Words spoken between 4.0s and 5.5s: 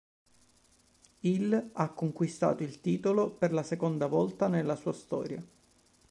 volta nella sua storia.